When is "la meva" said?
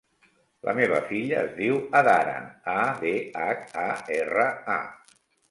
0.69-1.01